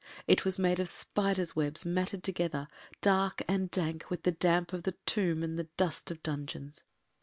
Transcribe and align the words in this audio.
It 0.25 0.43
was 0.43 0.57
made 0.57 0.79
of 0.79 0.87
spiders’ 0.89 1.55
webs 1.55 1.85
matted 1.85 2.23
together, 2.23 2.67
dark 3.01 3.43
and 3.47 3.69
dank 3.69 4.09
with 4.09 4.23
the 4.23 4.31
damp 4.31 4.73
of 4.73 4.81
the 4.81 4.95
tomb 5.05 5.43
and 5.43 5.59
the 5.59 5.69
dust 5.77 6.09
of 6.09 6.23
dungeons. 6.23 6.83